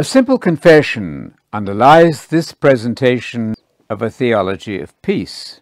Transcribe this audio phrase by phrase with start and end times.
[0.00, 3.56] A simple confession underlies this presentation
[3.90, 5.60] of a theology of peace.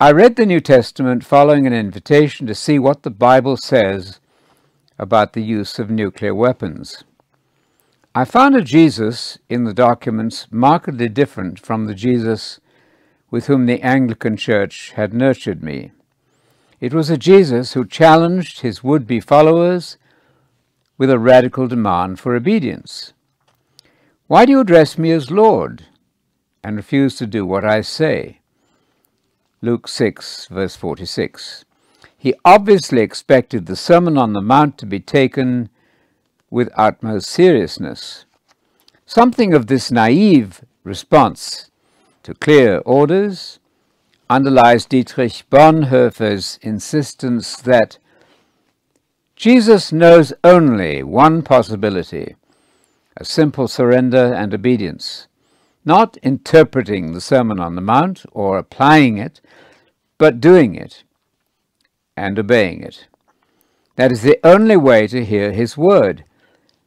[0.00, 4.18] I read the New Testament following an invitation to see what the Bible says
[4.98, 7.04] about the use of nuclear weapons.
[8.14, 12.60] I found a Jesus in the documents markedly different from the Jesus
[13.30, 15.92] with whom the Anglican Church had nurtured me.
[16.80, 19.98] It was a Jesus who challenged his would be followers
[20.96, 23.12] with a radical demand for obedience.
[24.26, 25.84] Why do you address me as Lord
[26.62, 28.40] and refuse to do what I say?
[29.60, 31.66] Luke 6, verse 46.
[32.16, 35.68] He obviously expected the Sermon on the Mount to be taken
[36.48, 38.24] with utmost seriousness.
[39.04, 41.70] Something of this naive response
[42.22, 43.58] to clear orders
[44.30, 47.98] underlies Dietrich Bonhoeffer's insistence that
[49.36, 52.36] Jesus knows only one possibility
[53.16, 55.28] a simple surrender and obedience,
[55.84, 59.40] not interpreting the Sermon on the Mount or applying it,
[60.18, 61.04] but doing it
[62.16, 63.06] and obeying it.
[63.96, 66.24] That is the only way to hear his word.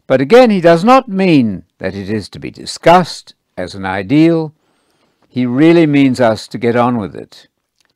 [0.07, 4.53] But again, he does not mean that it is to be discussed as an ideal.
[5.29, 7.47] He really means us to get on with it.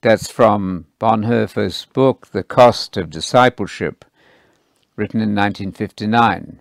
[0.01, 4.05] That's from Bonhoeffer's book, The Cost of Discipleship,
[4.95, 6.60] written in 1959.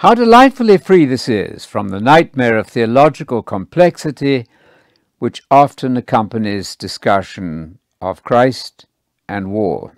[0.00, 4.44] How delightfully free this is from the nightmare of theological complexity
[5.20, 8.84] which often accompanies discussion of Christ
[9.26, 9.96] and war.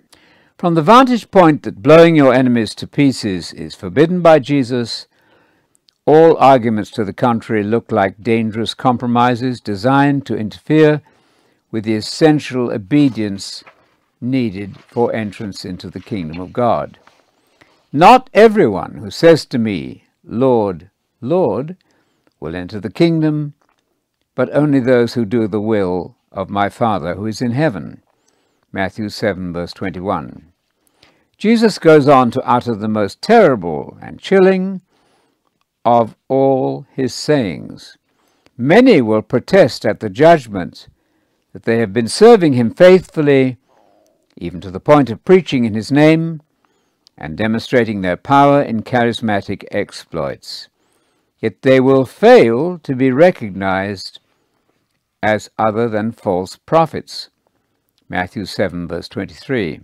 [0.57, 5.07] From the vantage point that blowing your enemies to pieces is forbidden by Jesus,
[6.05, 11.01] all arguments to the contrary look like dangerous compromises designed to interfere
[11.71, 13.65] with the essential obedience
[14.21, 16.99] needed for entrance into the kingdom of God.
[17.91, 21.75] Not everyone who says to me, Lord, Lord,
[22.39, 23.55] will enter the kingdom,
[24.35, 28.03] but only those who do the will of my Father who is in heaven.
[28.71, 30.51] Matthew 7, verse 21.
[31.39, 34.81] Jesus goes on to utter the most terrible and chilling
[35.83, 37.97] of all his sayings.
[38.55, 40.89] Many will protest at the judgment
[41.53, 43.57] that they have been serving him faithfully,
[44.37, 46.41] even to the point of preaching in his name
[47.19, 50.69] and demonstrating their power in charismatic exploits.
[51.39, 54.19] Yet they will fail to be recognized
[55.21, 57.29] as other than false prophets
[58.11, 59.81] Matthew 7, verse 23.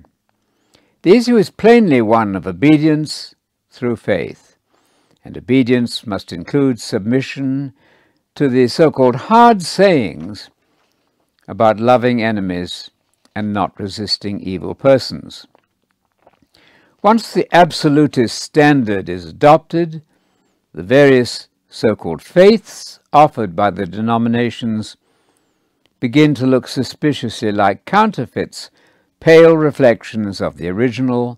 [1.03, 3.35] The issue is plainly one of obedience
[3.69, 4.57] through faith,
[5.23, 7.73] and obedience must include submission
[8.33, 10.49] to the so called hard sayings
[11.47, 12.89] about loving enemies
[13.35, 15.45] and not resisting evil persons.
[17.05, 20.01] Once the absolutist standard is adopted,
[20.73, 24.97] the various so called faiths offered by the denominations
[25.99, 28.71] begin to look suspiciously like counterfeits,
[29.19, 31.37] pale reflections of the original,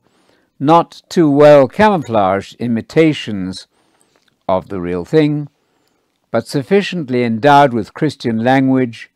[0.57, 3.67] not too well camouflaged imitations
[4.47, 5.49] of the real thing,
[6.31, 9.11] but sufficiently endowed with Christian language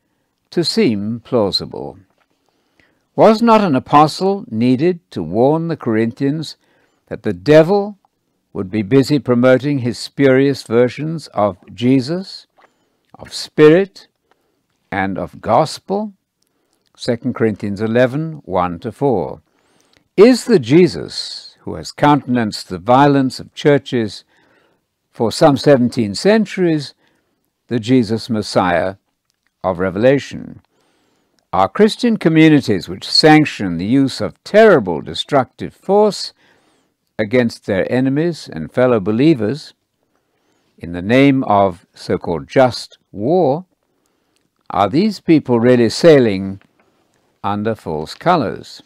[0.50, 1.98] to seem plausible.
[3.16, 6.56] Was not an apostle needed to warn the Corinthians
[7.08, 7.98] that the devil
[8.54, 12.48] would be busy promoting his spurious versions of Jesus,
[13.16, 14.08] of Spirit,
[14.90, 16.14] and of gospel?
[16.96, 19.42] 2 Corinthians 11 1 to 4.
[20.16, 24.24] Is the Jesus who has countenanced the violence of churches
[25.10, 26.94] for some 17 centuries
[27.68, 28.96] the Jesus Messiah
[29.66, 30.62] of Revelation?
[31.54, 36.32] Are Christian communities which sanction the use of terrible destructive force
[37.20, 39.74] against their enemies and fellow believers
[40.78, 43.66] in the name of so called just war
[44.70, 46.62] are these people really sailing
[47.44, 48.82] under false colors?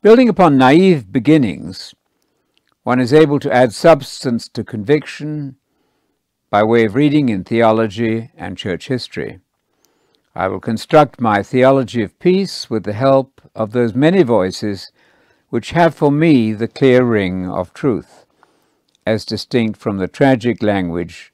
[0.00, 1.92] Building upon naive beginnings,
[2.84, 5.56] one is able to add substance to conviction
[6.50, 9.40] by way of reading in theology and church history.
[10.34, 14.92] I will construct my theology of peace with the help of those many voices
[15.48, 18.24] which have for me the clear ring of truth,
[19.04, 21.32] as distinct from the tragic language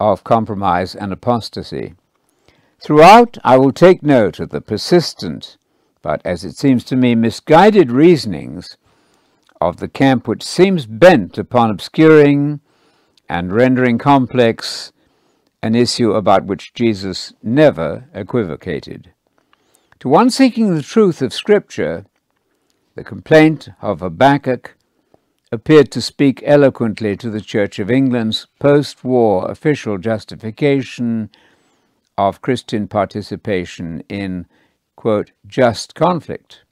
[0.00, 1.94] of compromise and apostasy.
[2.80, 5.56] Throughout, I will take note of the persistent,
[6.02, 8.76] but as it seems to me, misguided reasonings
[9.60, 12.60] of the camp which seems bent upon obscuring
[13.28, 14.92] and rendering complex
[15.62, 19.12] an issue about which Jesus never equivocated.
[20.00, 22.06] To one seeking the truth of Scripture,
[22.94, 24.76] the complaint of Habakkuk
[25.50, 31.30] appeared to speak eloquently to the Church of England's post war official justification
[32.16, 34.46] of Christian participation in,
[34.96, 36.62] quote, just conflict.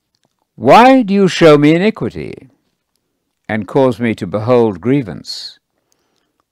[0.54, 2.48] Why do you show me iniquity
[3.48, 5.58] and cause me to behold grievance?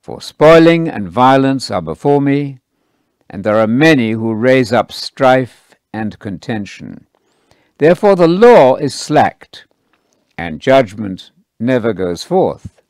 [0.04, 2.58] For spoiling and violence are before me,
[3.30, 7.06] and there are many who raise up strife and contention.
[7.78, 9.66] Therefore the law is slacked,
[10.36, 12.82] and judgment never goes forth.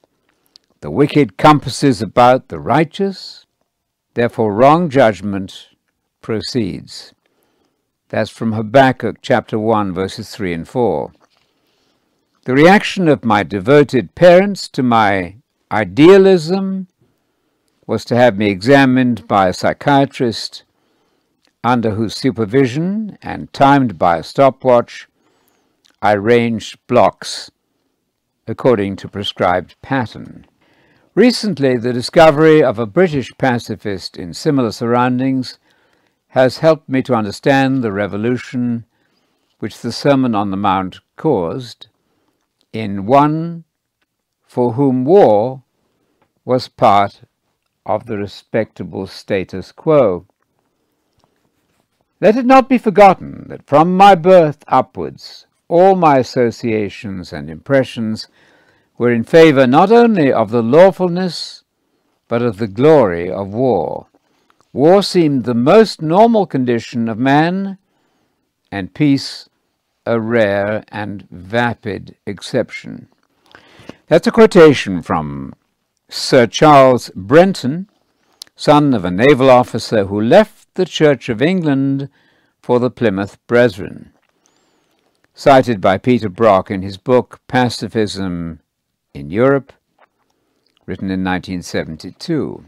[0.80, 3.46] The wicked compasses about the righteous,
[4.14, 5.68] therefore wrong judgment
[6.20, 7.14] proceeds.
[8.08, 11.12] That's from Habakkuk chapter 1, verses 3 and 4.
[12.44, 15.36] The reaction of my devoted parents to my
[15.70, 16.88] idealism
[17.86, 20.64] was to have me examined by a psychiatrist
[21.62, 25.08] under whose supervision and timed by a stopwatch
[26.02, 27.50] I ranged blocks
[28.46, 30.46] according to prescribed pattern.
[31.14, 35.58] Recently, the discovery of a British pacifist in similar surroundings
[36.28, 38.84] has helped me to understand the revolution
[39.60, 41.86] which the Sermon on the Mount caused
[42.72, 43.64] in one
[44.42, 45.62] for whom war
[46.44, 47.22] was part
[47.86, 50.26] of the respectable status quo.
[52.20, 58.28] Let it not be forgotten that from my birth upwards all my associations and impressions
[58.96, 61.64] were in favor not only of the lawfulness,
[62.28, 64.06] but of the glory of war.
[64.72, 67.78] War seemed the most normal condition of man,
[68.70, 69.48] and peace
[70.06, 73.08] a rare and vapid exception.
[74.06, 75.54] That's a quotation from
[76.08, 77.88] Sir Charles Brenton,
[78.56, 82.08] son of a naval officer who left the Church of England
[82.60, 84.14] for the Plymouth Brethren
[85.34, 88.60] cited by Peter Brock in his book Pacifism
[89.12, 89.72] in Europe,
[90.86, 92.64] written in 1972.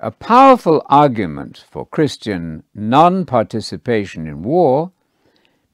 [0.00, 4.92] A powerful argument for Christian non participation in war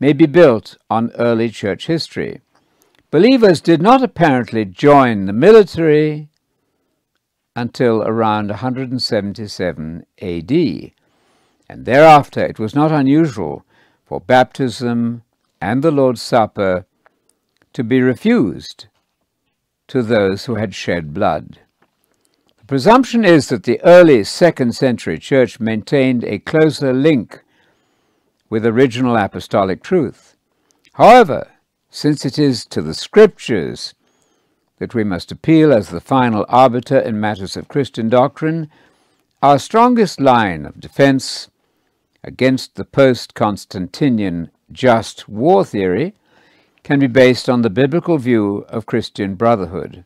[0.01, 2.41] may be built on early church history.
[3.11, 6.31] Believers did not apparently join the military
[7.57, 10.53] until around 177 AD,
[11.69, 13.65] and thereafter it was not unusual
[14.05, 15.23] for baptism
[15.61, 16.87] and the Lord's Supper
[17.73, 18.87] to be refused
[19.89, 21.61] to those who had shed blood.
[22.59, 27.43] The presumption is that the early second century church maintained a closer link
[28.49, 30.37] with original apostolic truth.
[30.95, 31.49] However,
[31.91, 33.95] since it is to the scriptures
[34.85, 38.71] that we must appeal as the final arbiter in matters of Christian doctrine,
[39.43, 41.49] our strongest line of defense
[42.23, 46.13] against the post Constantinian just war theory
[46.83, 50.05] can be based on the biblical view of Christian brotherhood.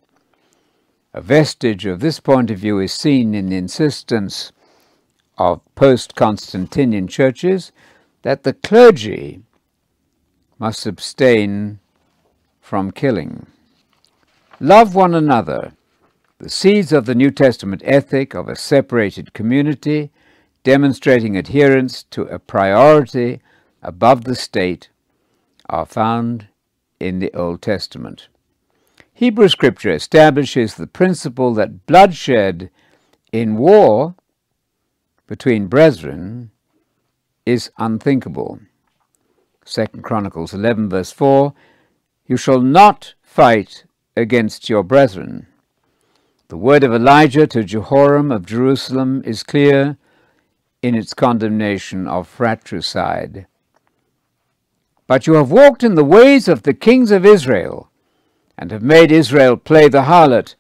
[1.13, 4.53] A vestige of this point of view is seen in the insistence
[5.39, 7.73] of post Constantinian churches
[8.23, 9.43] that the clergy
[10.61, 11.81] must abstain
[12.61, 13.49] from killing.
[14.61, 15.73] Love one another,
[16.39, 20.11] the seeds of the New Testament ethic of a separated community,
[20.65, 23.41] demonstrating adherence to a priority
[23.85, 24.89] above the state
[25.69, 26.49] are found
[26.99, 28.27] in the Old Testament.
[29.15, 32.69] Hebrew Scripture establishes the principle that bloodshed
[33.31, 34.17] in war
[35.29, 36.51] between brethren
[37.47, 38.59] is unthinkable.
[39.67, 41.55] 2 Chronicles 11 verse 4,
[42.27, 43.85] You shall not fight
[44.19, 45.47] against your brethren.
[46.49, 49.97] The word of Elijah to Jehoram of Jerusalem is clear
[50.83, 53.47] in its condemnation of fratricide.
[55.07, 57.91] But you have walked in the ways of the kings of Israel,
[58.57, 60.55] and have made Israel play the harlot,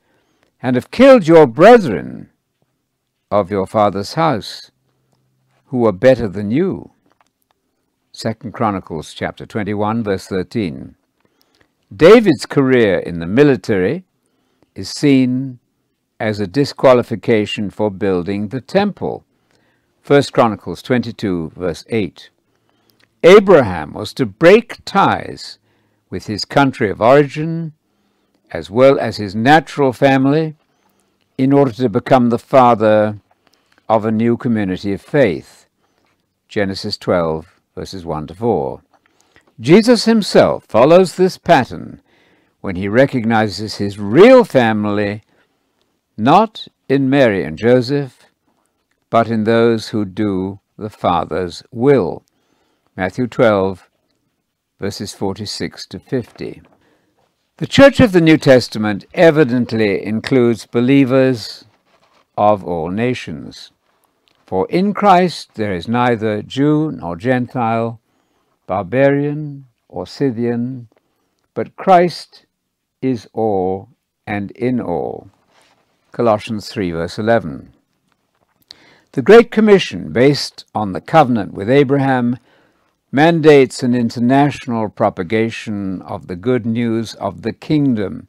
[0.62, 2.30] and have killed your brethren
[3.30, 4.70] of your father's house,
[5.66, 6.90] who are better than you.
[8.12, 10.96] Second Chronicles chapter 21, verse 13.
[11.94, 14.04] David's career in the military
[14.74, 15.58] is seen
[16.20, 19.24] as a disqualification for building the temple.
[20.02, 22.28] First Chronicles 22, verse 8.
[23.24, 25.58] Abraham was to break ties
[26.10, 27.72] with his country of origin
[28.50, 30.56] as well as his natural family
[31.38, 33.18] in order to become the father
[33.88, 35.66] of a new community of faith.
[36.48, 38.82] Genesis 12, verses 1 to 4.
[39.60, 42.00] Jesus himself follows this pattern
[42.60, 45.22] when he recognizes his real family
[46.16, 48.26] not in Mary and Joseph,
[49.10, 52.24] but in those who do the Father's will.
[52.96, 53.88] Matthew 12,
[54.78, 56.62] verses 46 to 50.
[57.56, 61.64] The Church of the New Testament evidently includes believers
[62.36, 63.72] of all nations.
[64.46, 68.00] For in Christ there is neither Jew nor Gentile,
[68.68, 70.86] barbarian or Scythian,
[71.54, 72.44] but Christ
[73.02, 73.88] is all
[74.26, 75.30] and in all.
[76.12, 77.72] Colossians 3, verse 11.
[79.12, 82.36] The Great Commission, based on the covenant with Abraham,
[83.10, 88.28] mandates an international propagation of the good news of the kingdom.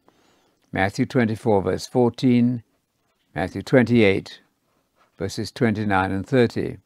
[0.72, 2.64] Matthew 24, verse 14,
[3.36, 4.40] Matthew 28,
[5.18, 6.78] verses 29 and 30,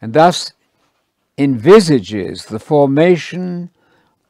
[0.00, 0.52] and thus
[1.36, 3.70] envisages the formation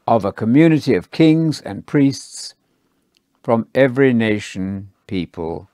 [0.07, 2.55] of a community of kings and priests
[3.43, 5.69] from every nation, people,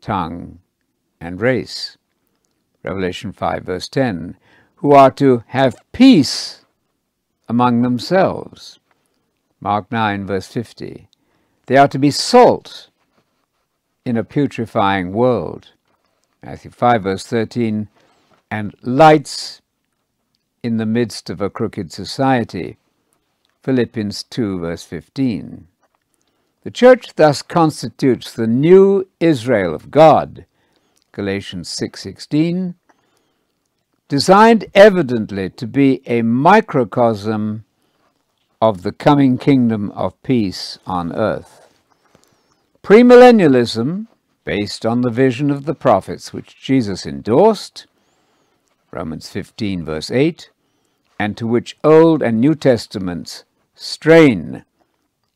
[0.00, 0.60] tongue,
[1.20, 1.96] and race.
[2.82, 4.36] Revelation 5, verse 10,
[4.76, 6.64] who are to have peace
[7.48, 8.78] among themselves.
[9.60, 11.08] Mark 9, verse 50.
[11.66, 12.90] They are to be salt
[14.04, 15.72] in a putrefying world.
[16.42, 17.88] Matthew 5, verse 13.
[18.50, 19.60] And lights
[20.62, 22.76] in the midst of a crooked society.
[23.62, 25.66] Philippians 2, verse 15.
[26.62, 30.46] The church thus constitutes the new Israel of God.
[31.12, 32.74] Galatians 6:16
[34.08, 37.64] designed evidently to be a microcosm
[38.60, 41.68] of the coming kingdom of peace on earth.
[42.82, 44.06] Premillennialism,
[44.44, 47.86] based on the vision of the prophets which Jesus endorsed,
[48.96, 50.48] Romans 15, verse 8,
[51.20, 54.64] and to which Old and New Testaments strain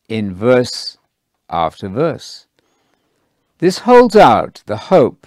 [0.09, 0.97] in verse
[1.50, 2.47] after verse.
[3.59, 5.26] This holds out the hope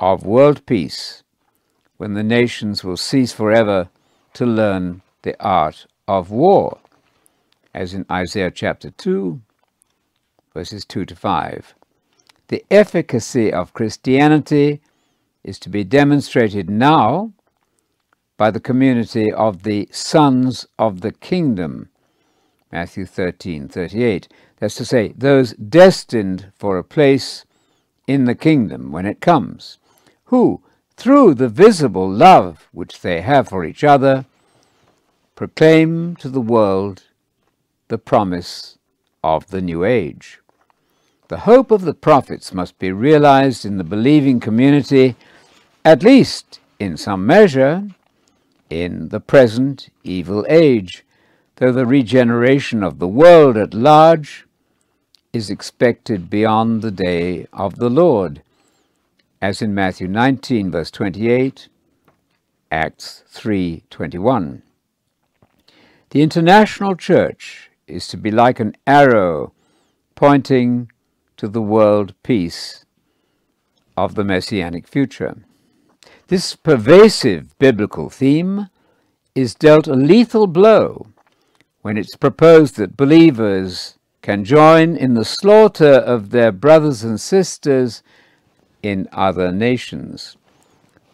[0.00, 1.22] of world peace
[1.96, 3.88] when the nations will cease forever
[4.32, 6.78] to learn the art of war,
[7.72, 9.40] as in Isaiah chapter 2,
[10.54, 11.74] verses 2 to 5.
[12.48, 14.80] The efficacy of Christianity
[15.48, 17.32] is to be demonstrated now
[18.36, 21.88] by the community of the sons of the kingdom,
[22.70, 24.28] Matthew 13, 38.
[24.58, 27.46] That's to say, those destined for a place
[28.06, 29.78] in the kingdom when it comes,
[30.26, 30.60] who,
[30.96, 34.26] through the visible love which they have for each other,
[35.34, 37.04] proclaim to the world
[37.88, 38.76] the promise
[39.24, 40.40] of the new age.
[41.28, 45.16] The hope of the prophets must be realized in the believing community,
[45.88, 47.88] at least in some measure,
[48.68, 51.02] in the present evil age,
[51.56, 54.46] though the regeneration of the world at large
[55.32, 58.42] is expected beyond the day of the Lord
[59.40, 61.68] as in Matthew 19, verse 28,
[62.70, 64.62] Acts 3, 21.
[66.10, 69.54] The international church is to be like an arrow
[70.14, 70.92] pointing
[71.38, 72.84] to the world peace
[73.96, 75.47] of the messianic future.
[76.28, 78.68] This pervasive biblical theme
[79.34, 81.06] is dealt a lethal blow
[81.80, 88.02] when it's proposed that believers can join in the slaughter of their brothers and sisters
[88.82, 90.36] in other nations.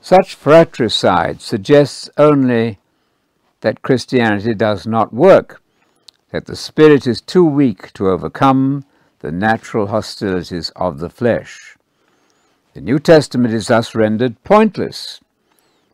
[0.01, 2.81] Such fratricide suggests only
[3.61, 5.63] that Christianity does not work,
[6.33, 8.85] that the spirit is too weak to overcome
[9.21, 11.74] the natural hostilities of the flesh.
[12.75, 15.21] The New Testament is thus rendered pointless.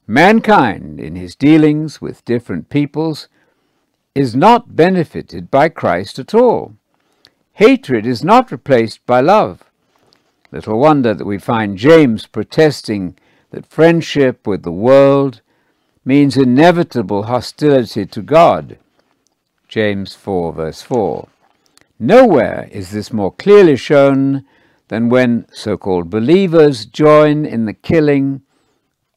[0.06, 3.28] Mankind, in his dealings with different peoples,
[4.14, 6.74] is not benefited by Christ at all.
[7.52, 9.62] Hatred is not replaced by love.
[10.50, 13.14] Little wonder that we find James protesting
[13.50, 15.42] that friendship with the world
[16.02, 18.78] means inevitable hostility to God.
[19.68, 21.28] James 4, verse 4.
[21.98, 24.46] Nowhere is this more clearly shown
[24.90, 28.42] than when so called believers join in the killing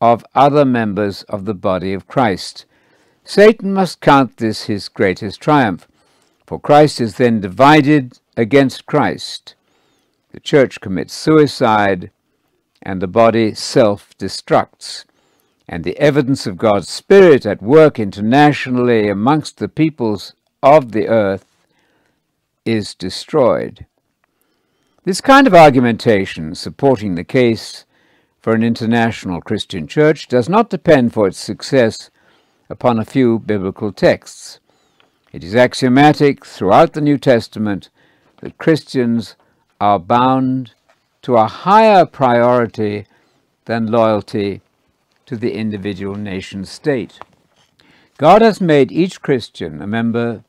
[0.01, 2.65] of other members of the body of Christ.
[3.23, 5.87] Satan must count this his greatest triumph,
[6.47, 9.55] for Christ is then divided against Christ
[10.33, 12.09] the church commits suicide,
[12.81, 15.05] and the body self destructs.
[15.69, 21.45] And the evidence of God's Spirit at work internationally amongst the peoples of the earth
[22.65, 23.85] is destroyed.
[25.05, 27.83] This kind of argumentation supporting the case
[28.39, 32.09] for an international Christian church does not depend for its success
[32.69, 34.61] upon a few biblical texts.
[35.33, 37.89] It is axiomatic throughout the New Testament
[38.39, 39.35] that Christians
[39.81, 40.73] are bound
[41.23, 43.05] to a higher priority
[43.65, 44.61] than loyalty
[45.25, 47.19] to the individual nation state.
[48.17, 50.45] God has made each Christian a member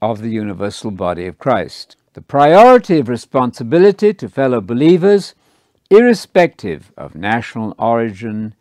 [0.00, 1.96] of the universal body of Christ.
[2.16, 5.34] The priority of responsibility to fellow believers,
[5.90, 8.54] irrespective of national origin,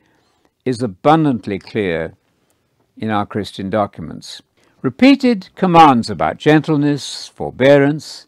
[0.65, 2.15] is abundantly clear
[2.97, 4.41] in our Christian documents.
[4.81, 8.27] Repeated commands about gentleness, forbearance,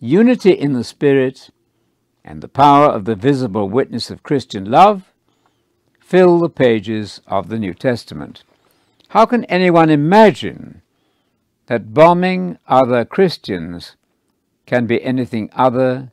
[0.00, 1.50] unity in the Spirit,
[2.24, 5.12] and the power of the visible witness of Christian love
[6.00, 8.42] fill the pages of the New Testament.
[9.10, 10.82] How can anyone imagine
[11.66, 13.94] that bombing other Christians
[14.68, 16.12] can be anything other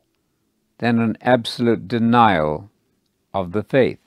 [0.78, 2.72] than an absolute denial
[3.34, 4.00] of the faith?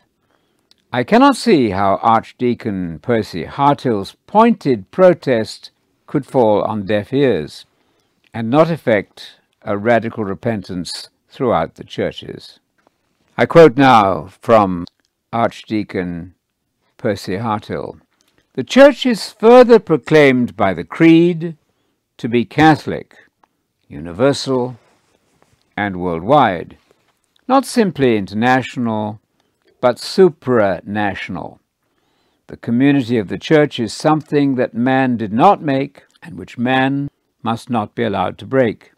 [0.91, 5.71] I cannot see how Archdeacon Percy Hartill's pointed protest
[6.07, 7.67] could fall on deaf ears
[8.33, 12.59] and not effect a radical repentance throughout the churches.
[13.37, 14.87] I quote now from
[15.31, 16.35] Archdeacon
[16.97, 18.01] Percy Hartill.
[18.55, 21.59] The Church is further proclaimed by the Creed
[22.17, 23.28] to be Catholic,
[23.89, 24.77] universal,
[25.77, 26.77] and worldwide,
[27.47, 29.21] not simply international,
[29.81, 31.59] but supranational.
[32.49, 37.11] The community of the Church is something that man did not make and which man
[37.43, 38.93] must not be allowed to break.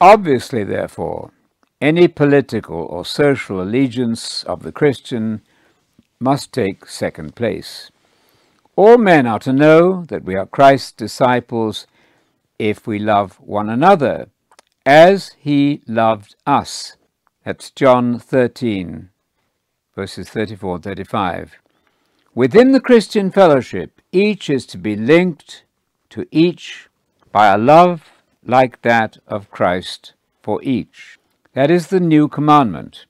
[0.00, 1.32] Obviously, therefore,
[1.80, 5.42] any political or social allegiance of the Christian
[6.20, 7.90] must take second place.
[8.76, 11.86] All men are to know that we are Christ's disciples
[12.58, 14.28] if we love one another,
[14.84, 16.96] as he loved us.
[17.44, 19.10] That's John 13,
[19.94, 21.58] verses 34 and 35.
[22.34, 25.64] Within the Christian fellowship, each is to be linked
[26.10, 26.88] to each
[27.32, 28.10] by a love
[28.44, 31.18] like that of Christ for each.
[31.52, 33.06] That is the new commandment,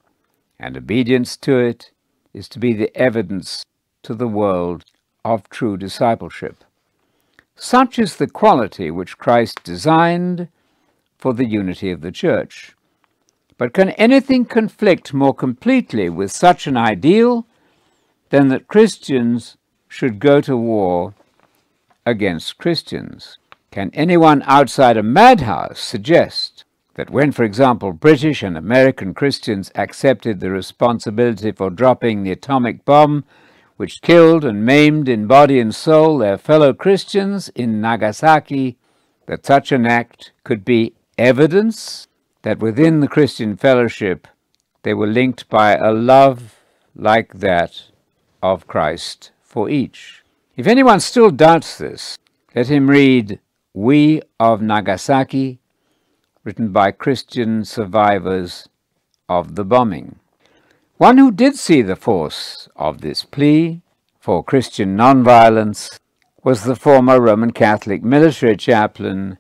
[0.59, 1.91] and obedience to it
[2.33, 3.65] is to be the evidence
[4.03, 4.85] to the world
[5.25, 6.65] of true discipleship.
[7.61, 10.47] Such is the quality which Christ designed
[11.19, 12.77] for the unity of the Church.
[13.59, 17.47] But can anything conflict more completely with such an ideal
[18.31, 19.57] than that Christians
[19.89, 21.15] should go to war
[22.07, 23.39] against Christians?
[23.73, 30.39] Can anyone outside a madhouse suggest that when, for example, British and American Christians accepted
[30.39, 33.25] the responsibility for dropping the atomic bomb
[33.79, 38.77] which killed and maimed in body and soul their fellow Christians in Nagasaki,
[39.27, 42.09] that such an act could be evidence
[42.43, 44.27] that within the Christian fellowship
[44.83, 46.57] they were linked by a love
[46.97, 47.85] like that
[48.43, 50.25] of Christ for each.
[50.57, 52.19] If anyone still doubts this,
[52.57, 53.39] let him read
[53.73, 55.61] We of Nagasaki,
[56.43, 58.69] written by Christian survivors
[59.29, 60.17] of the bombing.
[60.99, 63.83] One who did see the force of this plea
[64.19, 66.01] for Christian nonviolence
[66.43, 69.39] was the former Roman Catholic military chaplain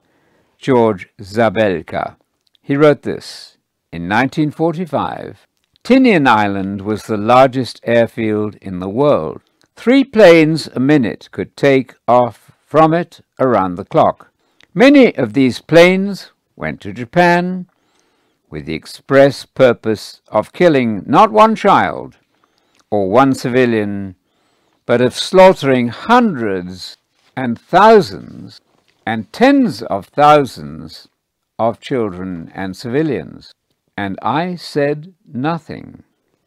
[0.57, 2.15] George Zabelka.
[2.63, 3.57] He wrote this
[3.91, 5.49] in 1945.
[5.83, 9.41] Tinian Island was the largest airfield in the world.
[9.75, 14.31] Three planes a minute could take off from it around the clock.
[14.75, 17.67] Many of these planes went to Japan,
[18.51, 22.17] with the express purpose of killing not one child
[22.91, 24.15] or one civilian,
[24.87, 26.97] but of slaughtering hundreds
[27.37, 28.61] and thousands
[29.07, 31.09] and tens of thousands
[31.59, 33.53] of children and civilians.
[33.97, 36.05] And I said nothing.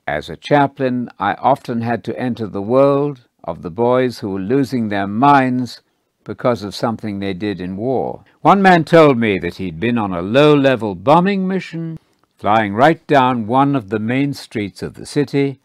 [0.08, 4.40] As a chaplain, I often had to enter the world of the boys who were
[4.40, 5.82] losing their minds
[6.24, 8.24] because of something they did in war.
[8.42, 11.98] One man told me that he'd been on a low-level bombing mission,
[12.38, 15.60] flying right down one of the main streets of the city,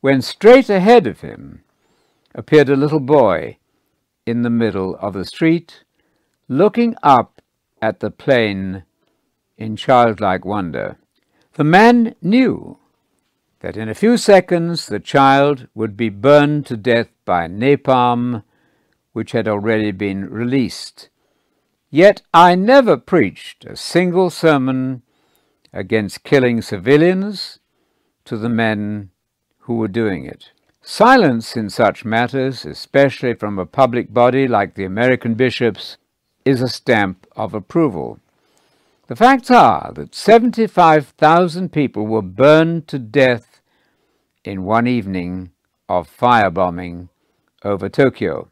[0.00, 1.62] when straight ahead of him
[2.34, 3.56] appeared a little boy
[4.26, 5.84] in the middle of the street,
[6.48, 7.40] looking up
[7.80, 8.84] at the plane
[9.56, 10.98] in childlike wonder.
[11.54, 12.78] The man knew
[13.60, 18.44] that in a few seconds the child would be burned to death by napalm
[19.18, 21.08] which had already been released.
[21.90, 25.02] Yet I never preached a single sermon
[25.72, 27.58] against killing civilians
[28.26, 29.10] to the men
[29.62, 30.52] who were doing it.
[30.82, 35.96] Silence in such matters, especially from a public body like the American bishops,
[36.44, 38.20] is a stamp of approval.
[39.08, 43.60] The facts are that 75,000 people were burned to death
[44.44, 45.50] in one evening
[45.88, 47.08] of firebombing
[47.64, 48.48] over Tokyo.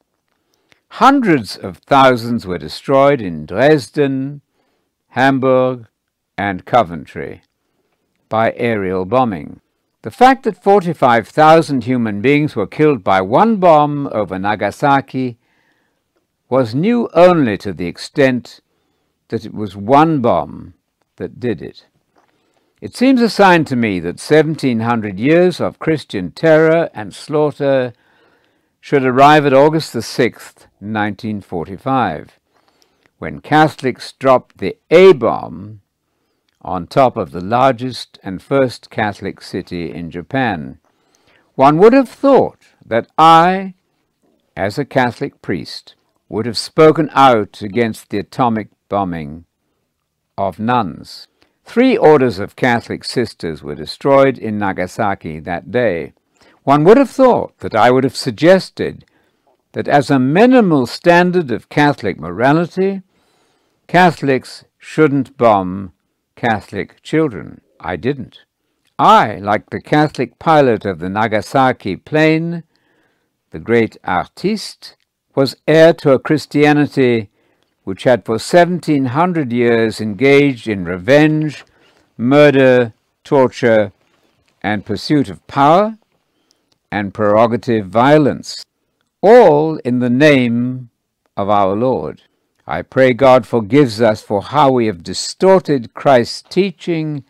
[0.97, 4.41] Hundreds of thousands were destroyed in Dresden,
[5.09, 5.89] Hamburg,
[6.39, 7.43] and Coventry
[8.31, 9.61] by aerial bombing.
[10.01, 15.37] The fact that 45,000 human beings were killed by one bomb over Nagasaki
[16.49, 18.61] was new only to the extent
[19.29, 20.73] that it was one bomb
[21.17, 21.85] that did it.
[22.81, 27.93] It seems a sign to me that 1700 years of Christian terror and slaughter
[28.81, 32.39] should arrive at August the 6th, 1945,
[33.19, 35.81] when Catholics dropped the A bomb
[36.61, 40.79] on top of the largest and first Catholic city in Japan.
[41.55, 43.75] One would have thought that I,
[44.57, 45.95] as a Catholic priest,
[46.29, 49.45] would have spoken out against the atomic bombing
[50.37, 51.29] of nuns.
[51.65, 56.13] Three orders of Catholic sisters were destroyed in Nagasaki that day.
[56.65, 59.05] One would have thought that I would have suggested
[59.77, 63.03] that as a minimal standard of Catholic morality,
[63.87, 65.93] Catholics shouldn't bomb
[66.35, 67.61] Catholic children.
[67.79, 68.39] I didn't.
[68.99, 72.63] I, like the Catholic pilot of the Nagasaki plane,
[73.51, 74.97] the great artiste,
[75.35, 77.29] was heir to a Christianity
[77.85, 81.67] which had for 1700 years engaged in revenge,
[82.17, 83.93] murder, torture,
[84.63, 85.99] and pursuit of power
[86.91, 88.65] and prerogative violence,
[89.23, 90.91] all in the name
[91.37, 92.23] of our Lord.
[92.67, 97.25] I pray God forgives us for how we have distorted Christ's teaching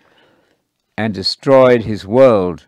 [0.96, 2.66] and destroyed his world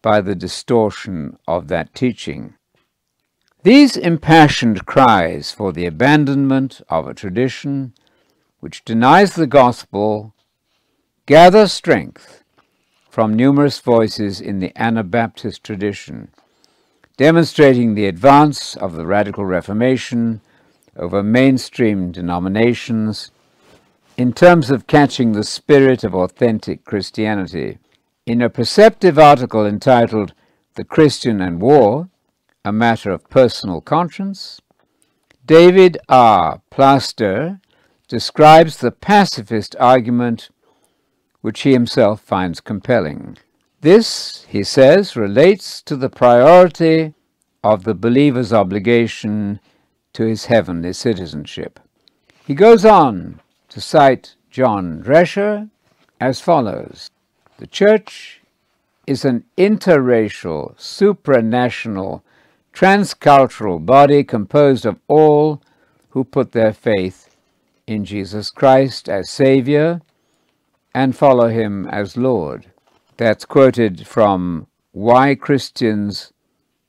[0.00, 2.54] by the distortion of that teaching.
[3.62, 7.92] These impassioned cries for the abandonment of a tradition
[8.58, 10.34] which denies the gospel
[11.26, 12.42] gather strength
[13.08, 16.30] from numerous voices in the Anabaptist tradition,
[17.22, 20.40] demonstrating the advance of the Radical Reformation
[20.96, 23.30] over mainstream denominations
[24.16, 27.78] in terms of catching the spirit of authentic Christianity.
[28.26, 30.34] In a perceptive article entitled
[30.74, 32.08] The Christian and War,
[32.64, 34.60] a matter of personal conscience,
[35.46, 36.60] David R.
[36.70, 37.60] Plaster
[38.08, 40.50] describes the pacifist argument
[41.40, 43.38] which he himself finds compelling.
[43.82, 47.14] This, he says, relates to the priority
[47.64, 49.58] of the believer's obligation
[50.12, 51.80] to his heavenly citizenship.
[52.46, 53.40] He goes on
[53.70, 55.68] to cite John Drescher
[56.20, 57.10] as follows
[57.58, 58.40] The Church
[59.08, 62.22] is an interracial, supranational,
[62.72, 65.60] transcultural body composed of all
[66.10, 67.34] who put their faith
[67.88, 70.02] in Jesus Christ as Savior
[70.94, 72.71] and follow Him as Lord.
[73.22, 76.32] That's quoted from Why Christians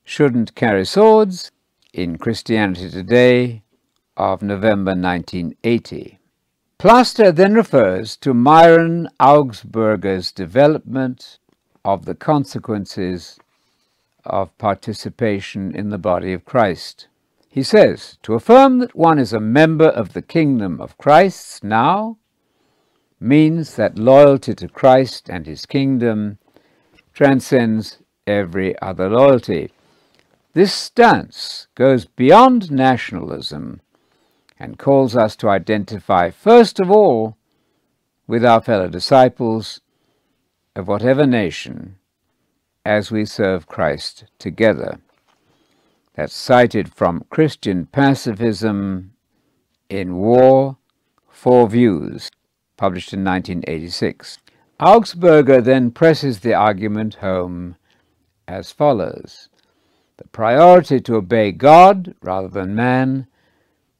[0.02, 1.52] Shouldn't Carry Swords
[1.92, 3.62] in Christianity Today
[4.16, 6.18] of November 1980.
[6.76, 11.38] Plaster then refers to Myron Augsburger's development
[11.84, 13.38] of the consequences
[14.24, 17.06] of participation in the body of Christ.
[17.48, 22.18] He says, to affirm that one is a member of the kingdom of Christ now
[23.24, 26.38] means that loyalty to Christ and his kingdom
[27.14, 29.70] transcends every other loyalty.
[30.52, 33.80] This stance goes beyond nationalism
[34.60, 37.36] and calls us to identify, first of all,
[38.26, 39.80] with our fellow disciples
[40.76, 41.96] of whatever nation
[42.84, 45.00] as we serve Christ together.
[46.14, 49.12] That's cited from Christian Pacifism
[49.88, 50.76] in War,
[51.28, 52.30] Four Views,
[52.76, 54.38] published in 1986.
[54.80, 57.76] Augsburger then presses the argument home
[58.48, 59.48] as follows.
[60.16, 63.26] The priority to obey God rather than man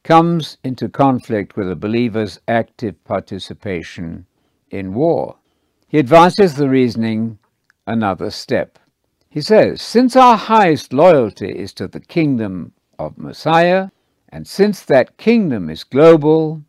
[0.03, 4.25] comes into conflict with a believer's active participation
[4.69, 5.37] in war.
[5.87, 7.39] He advances the reasoning
[7.87, 8.77] another step.
[9.29, 13.89] He says, Since our highest loyalty is to the kingdom of Messiah,
[14.29, 16.61] and since that kingdom is global,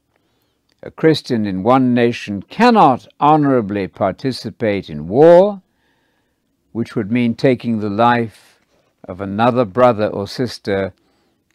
[0.86, 5.60] a Christian in one nation cannot honorably participate in war,
[6.70, 8.60] which would mean taking the life
[9.02, 10.94] of another brother or sister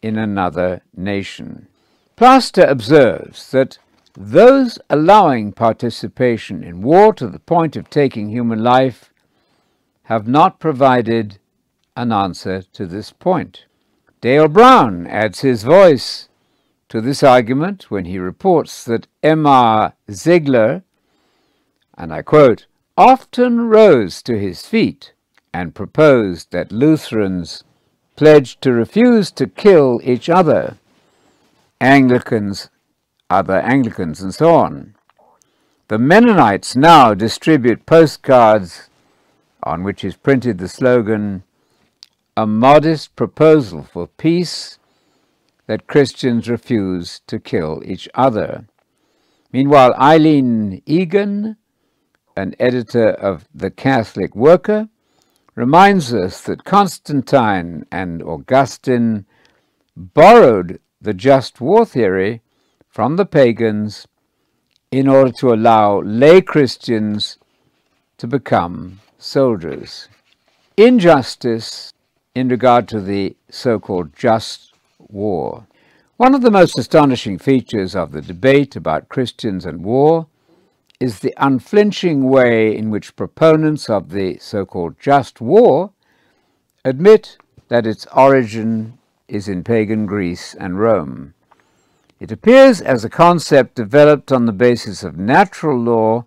[0.02, 1.66] in another nation.
[2.14, 3.78] Plaster observes that
[4.14, 9.14] those allowing participation in war to the point of taking human life
[10.04, 11.38] have not provided
[11.96, 13.64] an answer to this point.
[14.20, 16.28] Dale Brown adds his voice
[16.92, 19.94] to this argument when he reports that M.R.
[20.10, 20.82] Zigler,
[21.96, 22.66] and I quote,
[22.98, 25.14] often rose to his feet
[25.54, 27.64] and proposed that Lutherans
[28.14, 30.76] pledged to refuse to kill each other,
[31.80, 32.68] Anglicans,
[33.30, 34.94] other Anglicans, and so on.
[35.88, 38.90] The Mennonites now distribute postcards
[39.62, 41.44] on which is printed the slogan,
[42.36, 44.78] A modest proposal for peace
[45.66, 48.66] that Christians refuse to kill each other.
[49.52, 51.56] Meanwhile, Eileen Egan,
[52.36, 54.88] an editor of The Catholic Worker,
[55.54, 59.26] reminds us that Constantine and Augustine
[59.96, 62.40] borrowed the just war theory
[62.88, 64.06] from the pagans
[64.90, 67.38] in order to allow lay Christians
[68.18, 70.08] to become soldiers.
[70.76, 71.92] Injustice
[72.34, 74.71] in regard to the so-called just
[75.12, 75.66] war.
[76.16, 80.26] One of the most astonishing features of the debate about Christians and war
[81.00, 85.90] is the unflinching way in which proponents of the so-called just war
[86.84, 87.36] admit
[87.68, 91.34] that its origin is in pagan Greece and Rome.
[92.20, 96.24] It appears as a concept developed on the basis of natural law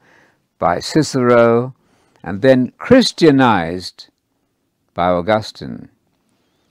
[0.60, 1.74] by Cicero
[2.22, 4.10] and then Christianized
[4.94, 5.90] by Augustine.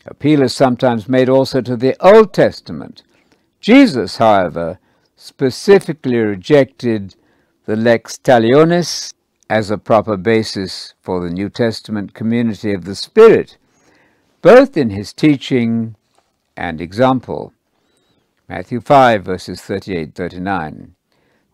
[0.07, 3.03] Appeal is sometimes made also to the Old Testament.
[3.61, 4.79] Jesus, however,
[5.17, 7.17] specifically rejected
[7.65, 9.15] the lex talionis
[9.49, 13.57] as a proper basis for the New Testament community of the Spirit,
[14.43, 15.97] both in his teaching
[16.57, 17.53] and example.
[18.49, 20.95] Matthew 5, verses 38 39.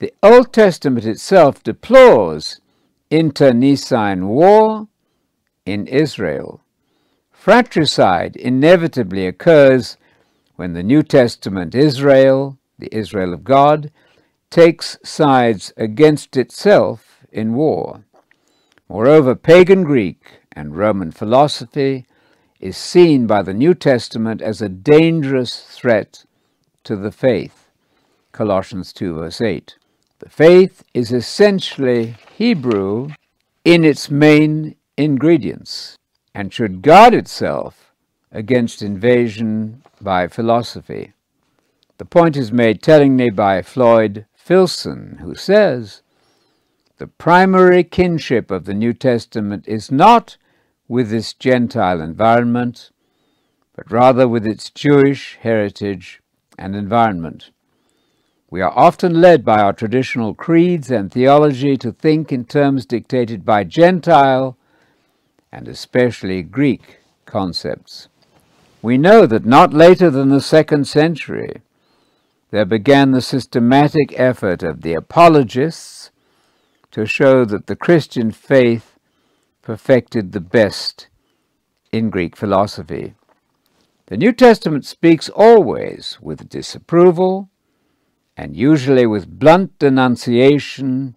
[0.01, 2.61] The Old Testament itself deplores
[3.11, 4.89] internecine war
[5.67, 6.60] in Israel.
[7.41, 9.97] Fratricide inevitably occurs
[10.57, 13.91] when the New Testament Israel, the Israel of God,
[14.51, 18.05] takes sides against itself in war.
[18.91, 22.05] Moreover, pagan Greek and Roman philosophy
[22.61, 26.27] is seen by the New Testament as a dangerous threat
[26.85, 27.71] to the faith.
[28.33, 29.77] Colossians 2 verse 8.
[30.19, 33.09] The faith is essentially Hebrew
[33.65, 35.97] in its main ingredients
[36.35, 37.93] and should guard itself
[38.33, 41.13] against invasion by philosophy.
[41.99, 46.03] The point is made tellingly by Floyd Filson, who says,
[46.99, 50.37] The primary kinship of the New Testament is not
[50.89, 52.91] with this Gentile environment,
[53.77, 56.21] but rather with its Jewish heritage
[56.59, 57.51] and environment.
[58.51, 63.45] We are often led by our traditional creeds and theology to think in terms dictated
[63.45, 64.57] by Gentile
[65.53, 68.09] and especially Greek concepts.
[68.83, 71.61] We know that not later than the second century,
[72.51, 76.11] there began the systematic effort of the apologists
[76.91, 78.99] to show that the Christian faith
[79.63, 81.09] perfected the best
[81.93, 83.15] in Greek philosophy.
[84.07, 87.49] The New Testament speaks always with disapproval
[88.37, 91.15] and usually with blunt denunciation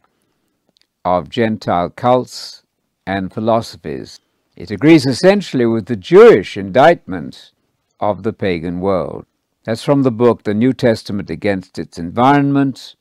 [1.04, 2.63] of Gentile cults
[3.08, 4.19] and philosophies.
[4.55, 7.51] It agrees essentially with the Jewish indictment
[7.99, 9.25] of the pagan world.
[9.63, 12.95] That's from the book The New Testament Against Its Environment,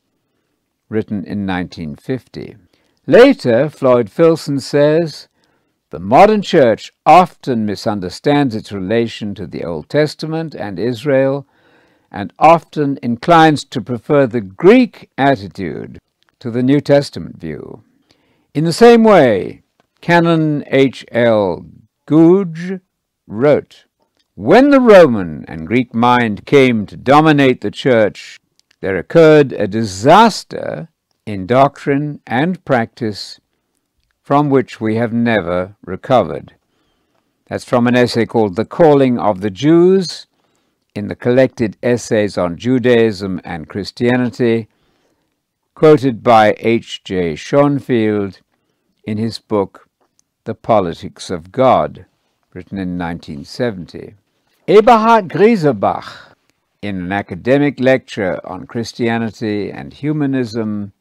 [0.88, 2.56] written in 1950.
[3.06, 5.28] Later, Floyd Filson says,
[5.90, 11.46] the modern church often misunderstands its relation to the Old Testament and Israel
[12.10, 15.98] and often inclines to prefer the Greek attitude
[16.38, 17.82] to the New Testament view.
[18.54, 19.61] In the same way,
[20.02, 21.06] Canon H.
[21.12, 21.64] L.
[22.06, 22.80] Goudge
[23.28, 23.84] wrote,
[24.34, 28.36] when the Roman and Greek mind came to dominate the church,
[28.80, 30.88] there occurred a disaster
[31.24, 33.38] in doctrine and practice
[34.20, 36.56] from which we have never recovered.
[37.46, 40.26] That's from an essay called The Calling of the Jews
[40.96, 44.66] in the collected essays on Judaism and Christianity,
[45.76, 47.04] quoted by H.
[47.04, 47.34] J.
[47.34, 48.40] Schonfield
[49.04, 49.88] in his book
[50.44, 52.04] The Politics of God,
[52.52, 54.14] written in 1970.
[54.66, 56.34] Eberhard Griesebach,
[56.82, 60.94] in an academic lecture on Christianity and humanism,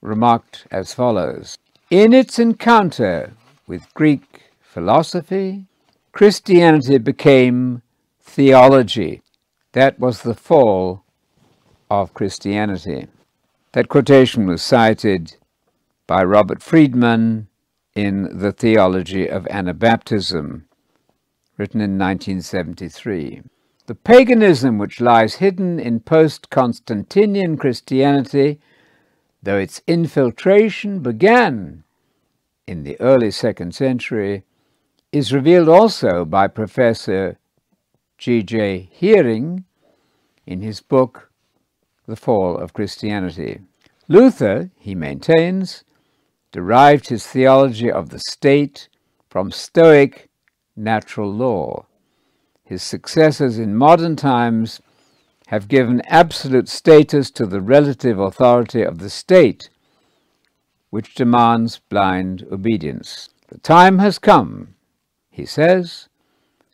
[0.00, 1.58] remarked as follows
[1.90, 3.32] In its encounter
[3.66, 5.66] with Greek philosophy,
[6.12, 7.82] Christianity became
[8.20, 9.22] theology.
[9.72, 11.02] That was the fall
[11.90, 13.08] of Christianity.
[13.72, 15.34] That quotation was cited
[16.06, 17.48] by Robert Friedmann
[17.96, 20.64] in The Theology of Anabaptism,
[21.56, 23.40] written in 1973.
[23.86, 28.60] The paganism which lies hidden in post-Constantinian Christianity,
[29.42, 31.84] though its infiltration began
[32.66, 34.44] in the early second century,
[35.10, 37.38] is revealed also by Professor
[38.18, 38.90] G.J.
[38.92, 39.64] Heering
[40.44, 41.30] in his book
[42.06, 43.60] The Fall of Christianity.
[44.06, 45.82] Luther, he maintains,
[46.56, 48.88] derived his theology of the state
[49.28, 50.30] from Stoic
[50.74, 51.84] natural law.
[52.64, 54.80] His successors in modern times
[55.48, 59.68] have given absolute status to the relative authority of the state,
[60.88, 63.28] which demands blind obedience.
[63.48, 64.76] The time has come,
[65.28, 66.08] he says,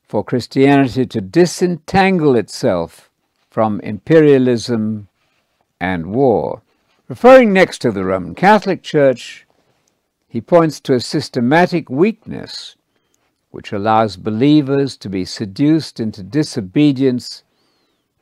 [0.07, 3.11] for Christianity to disentangle itself
[3.51, 5.09] from imperialism
[5.81, 6.63] and war.
[7.09, 9.45] Referring next to the Roman Catholic Church,
[10.33, 12.75] he points to a systematic weakness
[13.51, 17.43] which allows believers to be seduced into disobedience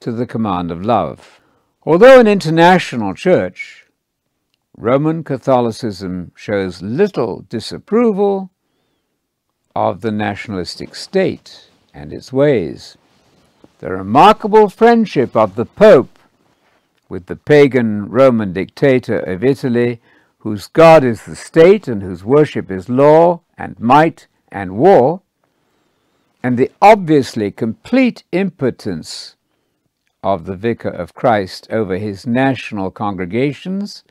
[0.00, 1.40] to the command of love.
[1.84, 3.86] Although an international church,
[4.76, 8.50] Roman Catholicism shows little disapproval
[9.76, 12.98] of the nationalistic state and its ways.
[13.78, 16.18] The remarkable friendship of the Pope
[17.08, 20.00] with the pagan Roman dictator of Italy,
[20.40, 25.20] whose God is the state and whose worship is law and might and war,
[26.42, 29.37] and the obviously complete impotence
[30.22, 34.03] of the Vicar of Christ over his national congregations,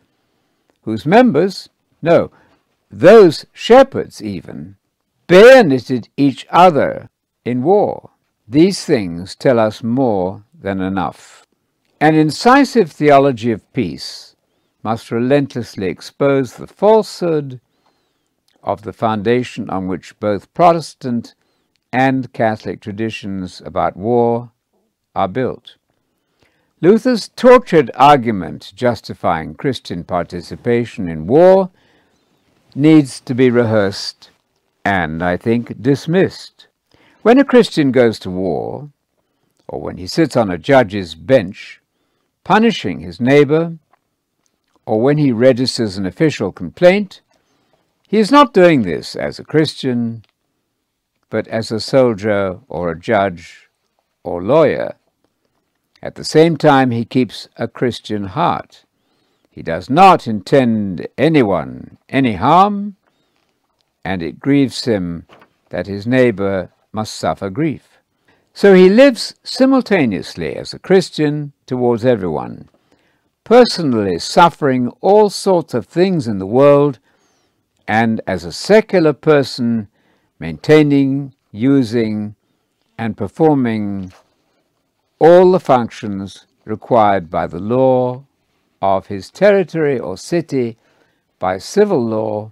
[0.84, 1.70] whose members,
[2.02, 2.32] no,
[2.92, 4.76] those shepherds even,
[5.28, 7.10] bayoneted each other
[7.44, 8.12] in war.
[8.48, 11.46] These things tell us more than enough.
[12.00, 14.29] An incisive theology of peace
[14.84, 17.60] must relentlessly expose the falsehood
[18.64, 21.34] of the foundation on which both Protestant
[21.92, 24.52] and Catholic traditions about war
[25.16, 25.76] are built.
[26.82, 31.72] Luther's tortured argument justifying Christian participation in war
[32.74, 34.30] needs to be rehearsed
[34.86, 36.68] and, I think, dismissed.
[37.22, 38.90] When a Christian goes to war,
[39.68, 41.82] or when he sits on a judge's bench,
[42.46, 43.78] punishing his neighbor,
[44.90, 47.22] or when he registers an official complaint,
[48.08, 50.26] he is not doing this as a Christian,
[51.30, 53.70] but as a soldier or a judge
[54.24, 54.96] or lawyer.
[56.02, 58.84] At the same time, he keeps a Christian heart.
[59.52, 62.96] He does not intend anyone any harm,
[64.04, 65.28] and it grieves him
[65.70, 68.00] that his neighbor must suffer grief.
[68.56, 72.70] So he lives simultaneously as a Christian towards everyone,
[73.50, 77.00] personally suffering all sorts of things in the world,
[77.88, 79.88] and as a secular person
[80.38, 82.36] maintaining, using,
[82.96, 84.14] and performing
[85.18, 88.24] all the functions required by the law
[88.84, 90.78] of his territory or city,
[91.40, 92.52] by civil law,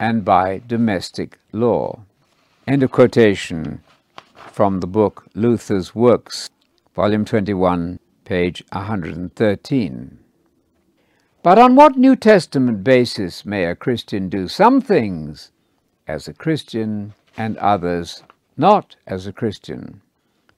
[0.00, 2.00] and by domestic law.
[2.66, 3.80] End of quotation
[4.34, 6.50] from the book Luther's Works,
[6.96, 10.18] volume 21, page 113.
[11.42, 15.50] But on what New Testament basis may a Christian do some things
[16.06, 18.22] as a Christian and others
[18.56, 20.00] not as a Christian?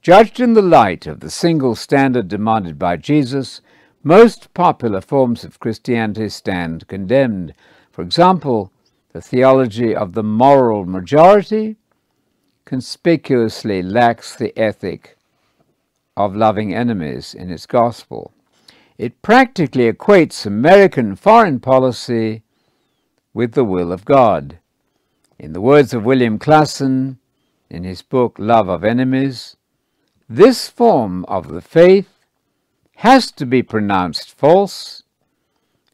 [0.00, 3.60] Judged in the light of the single standard demanded by Jesus,
[4.04, 7.52] most popular forms of Christianity stand condemned.
[7.90, 8.70] For example,
[9.12, 11.76] the theology of the moral majority
[12.64, 15.15] conspicuously lacks the ethic
[16.16, 18.32] of loving enemies in its gospel.
[18.98, 22.42] It practically equates American foreign policy
[23.34, 24.58] with the will of God.
[25.38, 27.18] In the words of William Klassen
[27.68, 29.56] in his book Love of Enemies,
[30.28, 32.08] this form of the faith
[32.96, 35.02] has to be pronounced false,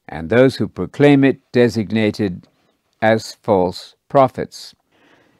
[0.09, 2.47] and those who proclaim it designated
[3.01, 4.75] as false prophets.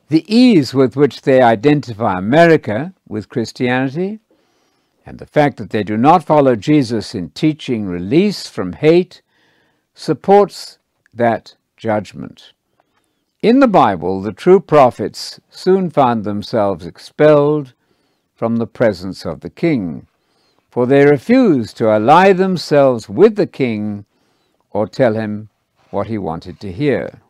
[0.09, 4.19] The ease with which they identify America with Christianity,
[5.05, 9.23] and the fact that they do not follow Jesus in teaching release from hate,
[9.95, 10.79] supports
[11.13, 12.53] that judgment.
[13.43, 17.75] In the Bible, the true prophets soon found themselves expelled
[18.35, 20.07] from the presence of the king,
[20.71, 24.05] for they refused to ally themselves with the king
[24.71, 25.49] or tell him
[25.91, 27.21] what he wanted to hear.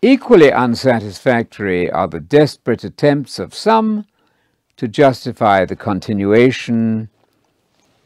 [0.00, 4.06] Equally unsatisfactory are the desperate attempts of some
[4.76, 7.08] to justify the continuation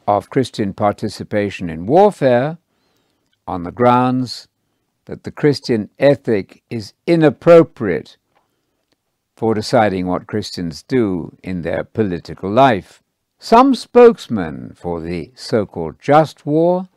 [0.06, 2.58] of Christian participation in warfare
[3.46, 4.48] on the grounds
[5.06, 8.16] that the Christian ethic is inappropriate
[9.36, 13.02] for deciding what Christians do in their political life.
[13.38, 16.88] Some spokesmen for the so called just war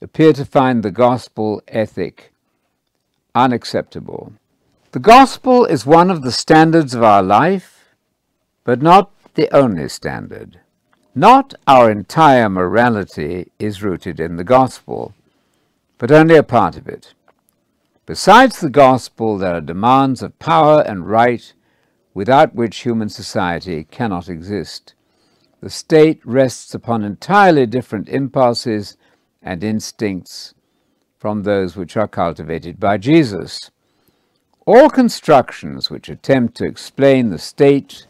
[0.00, 2.32] appear to find the gospel ethic
[3.34, 4.34] unacceptable.
[4.92, 7.96] The gospel is one of the standards of our life,
[8.62, 10.60] but not the only standard.
[11.16, 15.14] Not our entire morality is rooted in the gospel,
[15.96, 17.14] but only a part of it.
[18.04, 21.52] Besides the gospel, there are demands of power and right
[22.14, 24.94] without which human society cannot exist.
[25.64, 28.98] the state rests upon entirely different impulses
[29.42, 30.52] and instincts
[31.18, 33.70] from those which are cultivated by Jesus.
[34.66, 38.06] All constructions which attempt to explain the state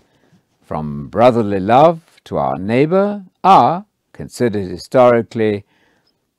[0.63, 5.65] from brotherly love to our neighbor are, considered historically,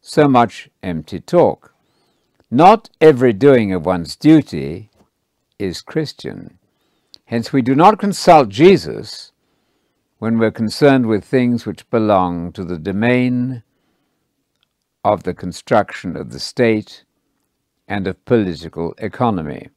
[0.02, 1.74] so much empty talk.
[2.52, 4.90] Not every doing of one's duty
[5.58, 6.58] is Christian.
[7.26, 9.32] Hence, we do not consult Jesus
[10.20, 13.64] when we're concerned with things which belong to the domain
[15.04, 17.04] of the construction of the state
[17.88, 19.70] and of political economy.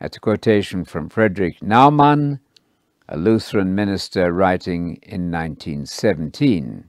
[0.00, 2.40] That's a quotation from Frederick Naumann,
[3.08, 6.84] a Lutheran minister writing in 1917.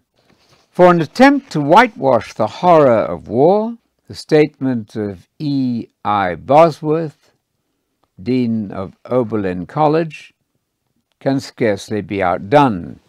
[0.71, 5.87] For an attempt to whitewash the horror of war, the statement of E.
[6.05, 6.35] I.
[6.35, 7.33] Bosworth,
[8.21, 10.33] Dean of Oberlin College,
[11.19, 12.99] can scarcely be outdone.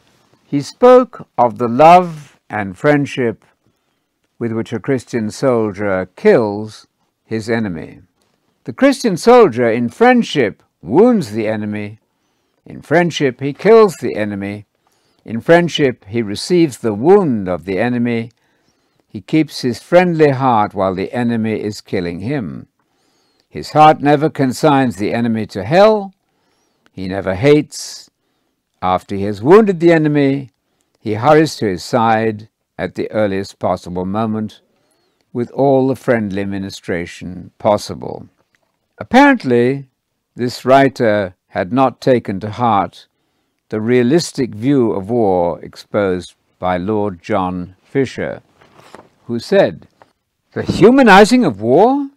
[0.45, 3.45] He spoke of the love and friendship
[4.39, 6.87] with which a Christian soldier kills
[7.25, 8.01] his enemy.
[8.65, 12.01] The Christian soldier in friendship wounds the enemy.
[12.69, 14.67] In friendship, he kills the enemy.
[15.25, 18.31] In friendship, he receives the wound of the enemy.
[19.09, 22.69] He keeps his friendly heart while the enemy is killing him.
[23.49, 26.13] His heart never consigns the enemy to hell.
[26.93, 28.11] He never hates.
[28.83, 30.51] After he has wounded the enemy,
[31.01, 34.61] he hurries to his side at the earliest possible moment
[35.33, 38.29] with all the friendly ministration possible.
[38.99, 39.89] Apparently,
[40.37, 43.07] this writer had not taken to heart
[43.71, 48.43] the realistic view of war exposed by Lord John Fisher,
[49.27, 49.87] who said,
[50.53, 52.11] The humanizing of war?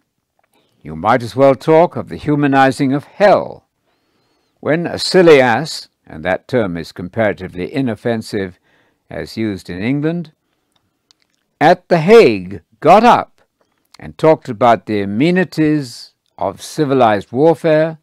[0.82, 3.66] You might as well talk of the humanizing of hell.
[4.60, 8.58] When a silly ass, and that term is comparatively inoffensive
[9.08, 10.32] as used in England,
[11.60, 13.42] at The Hague got up
[13.98, 17.98] and talked about the amenities of civilized warfare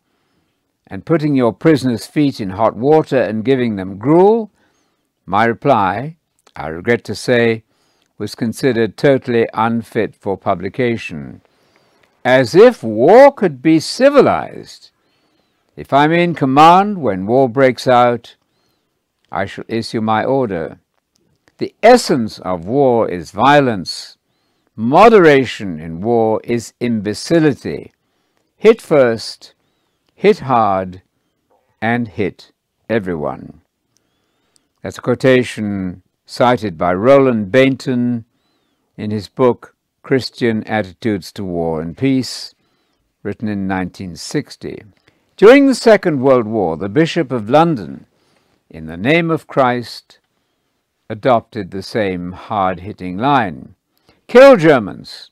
[0.89, 4.51] and putting your prisoners' feet in hot water and giving them gruel,
[5.25, 6.17] my reply,
[6.55, 7.63] I regret to say,
[8.17, 11.41] was considered totally unfit for publication.
[12.25, 14.91] As if war could be civilized.
[15.75, 18.35] If I'm in command when war breaks out,
[19.31, 20.79] I shall issue my order.
[21.59, 24.17] The essence of war is violence.
[24.75, 27.93] Moderation in war is imbecility.
[28.57, 29.53] Hit first,
[30.19, 31.01] hit hard,
[31.81, 32.51] and hit
[32.89, 33.61] everyone.
[34.81, 38.25] That's a quotation cited by Roland Bainton
[38.97, 42.53] in his book Christian Attitudes to War and Peace,
[43.23, 44.83] written in 1960.
[45.37, 48.05] During the Second World War, the Bishop of London,
[48.69, 50.19] in the name of Christ,
[51.09, 53.75] adopted the same hard-hitting line.
[54.27, 55.31] Kill Germans.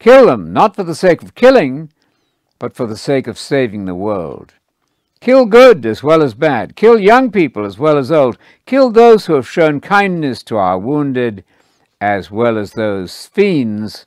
[0.00, 1.91] Kill them, not for the sake of killing,
[2.62, 4.54] but for the sake of saving the world.
[5.18, 6.76] Kill good as well as bad.
[6.76, 8.38] Kill young people as well as old.
[8.66, 11.42] Kill those who have shown kindness to our wounded,
[12.00, 14.06] as well as those fiends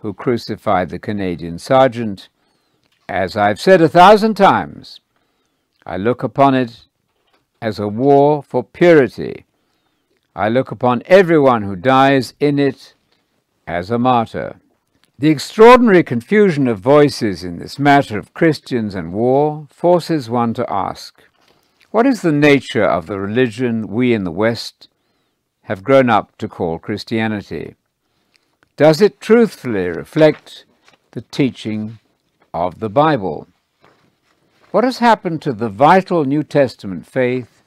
[0.00, 2.28] who crucified the Canadian sergeant.
[3.08, 5.00] As I've said a thousand times,
[5.86, 6.84] I look upon it
[7.62, 9.46] as a war for purity,
[10.36, 12.92] I look upon everyone who dies in it
[13.66, 14.60] as a martyr.
[15.16, 20.68] The extraordinary confusion of voices in this matter of Christians and war forces one to
[20.68, 21.22] ask,
[21.92, 24.88] what is the nature of the religion we in the West
[25.62, 27.76] have grown up to call Christianity?
[28.76, 30.64] Does it truthfully reflect
[31.12, 32.00] the teaching
[32.52, 33.46] of the Bible?
[34.72, 37.62] What has happened to the vital New Testament faith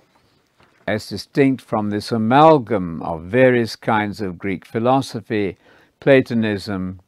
[0.86, 5.56] as distinct from this amalgam of various kinds of Greek philosophy,
[6.02, 7.00] Platonism,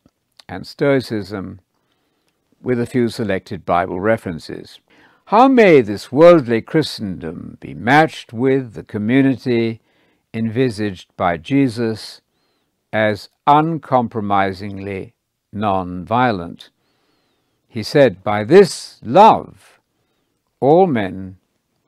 [0.49, 1.61] and Stoicism,
[2.61, 4.79] with a few selected Bible references.
[5.25, 9.79] How may this worldly Christendom be matched with the community
[10.33, 12.21] envisaged by Jesus
[12.91, 15.13] as uncompromisingly
[15.53, 16.71] non-violent?
[17.67, 19.79] He said, By this love
[20.59, 21.37] all men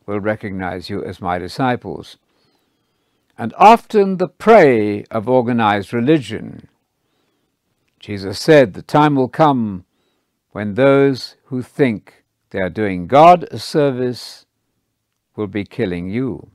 [0.05, 2.17] will recognize you as my disciples.
[3.37, 6.67] And often the prey of organized religion.
[8.01, 9.85] Jesus said, The time will come
[10.51, 14.47] when those who think they are doing God a service
[15.35, 16.49] will be killing you.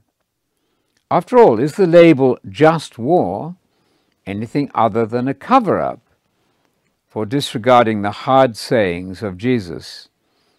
[1.09, 3.55] After all, is the label just war
[4.27, 6.01] anything other than a cover up
[7.07, 10.09] for disregarding the hard sayings of Jesus?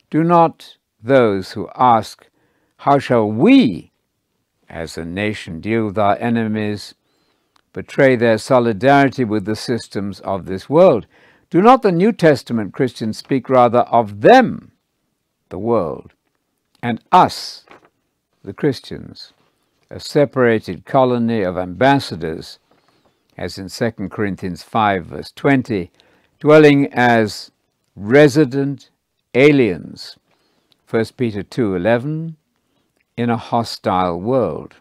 [0.10, 2.28] Do not those who ask
[2.78, 3.92] how shall we
[4.70, 6.96] as a nation deal with our enemies,
[7.74, 11.06] betray their solidarity with the systems of this world.
[11.50, 14.72] Do not the New Testament Christians speak rather of them,
[15.50, 16.14] the world,
[16.82, 17.66] and us,
[18.44, 19.34] the Christians,
[19.90, 22.60] a separated colony of ambassadors,
[23.38, 25.92] as in 2 Corinthians 5, verse 20,
[26.40, 27.52] dwelling as
[27.96, 28.90] resident
[29.34, 30.18] aliens,
[30.90, 32.36] 1 Peter 2, 11,
[33.16, 34.76] in a hostile world.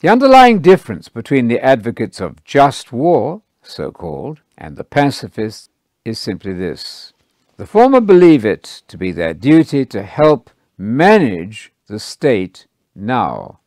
[0.00, 5.68] The underlying difference between the advocates of just war, so called, and the pacifists
[6.04, 7.12] is simply this.
[7.56, 13.60] The former believe it to be their duty to help manage the state now,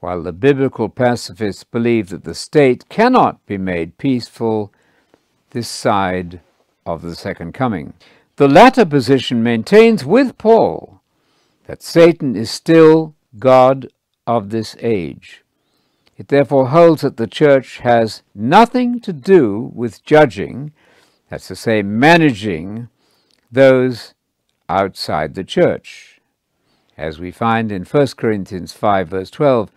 [0.00, 4.72] while the biblical pacifists believe that the state cannot be made peaceful
[5.50, 6.40] this side
[6.86, 7.94] of the second coming.
[8.36, 11.00] The latter position maintains with Paul
[11.66, 13.88] that Satan is still God
[14.30, 15.42] of this age.
[16.16, 20.72] It therefore holds that the church has nothing to do with judging,
[21.28, 22.88] that's to say, managing
[23.50, 24.14] those
[24.68, 26.20] outside the church.
[26.96, 29.72] As we find in 1 Corinthians 5, verse 12,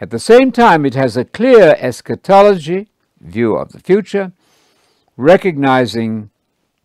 [0.00, 2.88] at the same time, it has a clear eschatology,
[3.20, 4.32] view of the future,
[5.18, 6.30] recognizing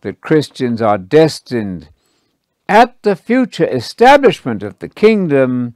[0.01, 1.87] that Christians are destined
[2.67, 5.75] at the future establishment of the kingdom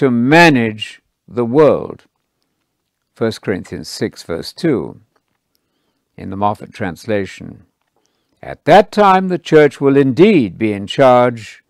[0.00, 2.06] to manage the world.
[3.18, 4.98] 1 Corinthians 6, verse 2,
[6.16, 7.66] in the Moffatt translation.
[8.42, 11.62] At that time, the church will indeed be in charge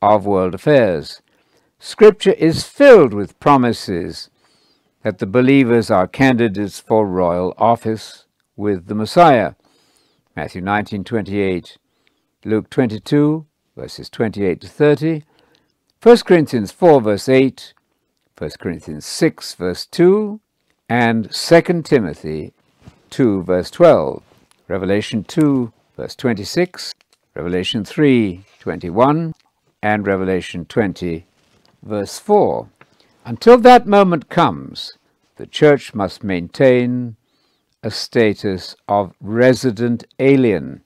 [0.00, 1.22] of world affairs.
[1.80, 4.30] Scripture is filled with promises
[5.02, 9.54] that the believers are candidates for royal office with the Messiah.
[10.36, 11.78] Matthew 19:28,
[12.44, 15.24] Luke 22 verses 28 to 30,
[16.02, 17.74] 1 Corinthians 4 verse 8,
[18.36, 20.40] 1 Corinthians 6 verse 2,
[20.88, 22.52] and 2 Timothy
[23.10, 24.20] 2 verse 12,
[24.66, 26.92] Revelation 2 verse 26,
[27.36, 29.32] Revelation 3 21,
[29.80, 31.24] and Revelation 20
[31.84, 32.68] verse 4.
[33.24, 34.98] Until that moment comes,
[35.36, 37.14] the church must maintain
[37.84, 40.82] a status of resident alien,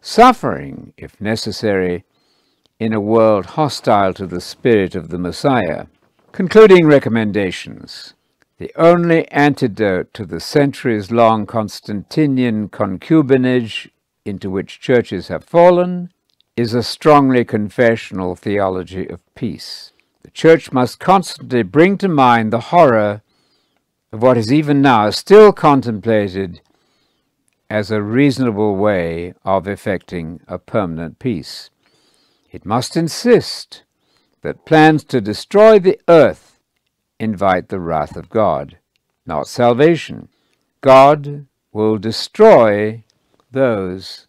[0.00, 2.04] suffering, if necessary,
[2.82, 5.86] in a world hostile to the spirit of the Messiah.
[6.32, 8.14] Concluding recommendations.
[8.58, 13.88] The only antidote to the centuries long Constantinian concubinage
[14.24, 16.10] into which churches have fallen
[16.56, 19.92] is a strongly confessional theology of peace.
[20.24, 23.22] The church must constantly bring to mind the horror
[24.12, 26.60] of what is even now still contemplated
[27.70, 31.70] as a reasonable way of effecting a permanent peace.
[32.52, 33.82] It must insist
[34.42, 36.52] that plans to destroy the earth
[37.22, 38.78] invite the wrath of God,
[39.24, 40.28] not salvation.
[40.80, 43.04] God will destroy
[43.52, 44.26] those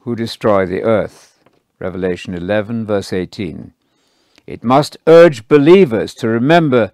[0.00, 1.38] who destroy the earth.
[1.78, 3.72] Revelation 11, verse 18.
[4.46, 6.92] It must urge believers to remember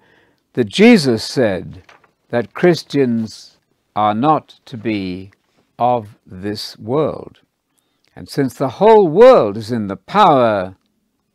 [0.53, 1.83] that Jesus said
[2.29, 3.57] that Christians
[3.97, 5.33] are not to be
[5.79, 7.41] of this world.
[8.17, 10.77] And since the whole world is in the power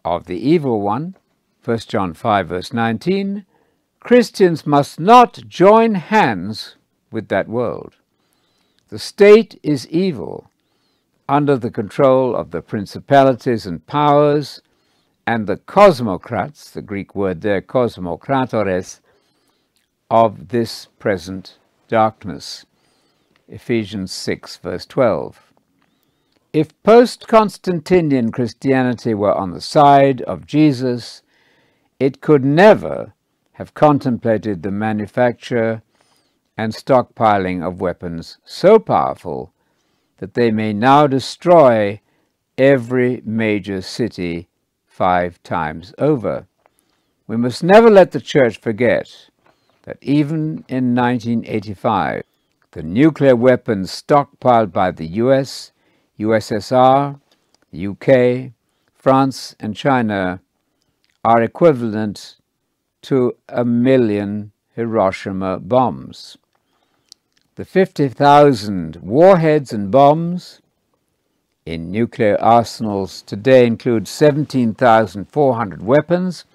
[0.05, 1.15] of the evil one,
[1.63, 3.45] 1 John 5, verse 19,
[3.99, 6.75] Christians must not join hands
[7.11, 7.95] with that world.
[8.87, 10.49] The state is evil,
[11.27, 14.61] under the control of the principalities and powers
[15.27, 18.99] and the cosmocrats, the Greek word there, cosmokratores,
[20.09, 22.65] of this present darkness.
[23.47, 25.48] Ephesians 6, verse 12.
[26.51, 31.21] If post Constantinian Christianity were on the side of Jesus,
[31.99, 33.13] it could never
[33.53, 35.83] have contemplated the manufacture
[36.57, 39.53] and stockpiling of weapons so powerful
[40.17, 42.01] that they may now destroy
[42.57, 44.47] every major city
[44.87, 46.47] five times over.
[47.27, 49.29] We must never let the Church forget
[49.83, 52.23] that even in 1985,
[52.71, 55.71] the nuclear weapons stockpiled by the US
[56.19, 57.19] USSR,
[57.73, 58.51] UK,
[58.93, 60.41] France, and China
[61.23, 62.35] are equivalent
[63.03, 66.37] to a million Hiroshima bombs.
[67.55, 70.61] The 50,000 warheads and bombs
[71.65, 76.45] in nuclear arsenals today include 17,400 weapons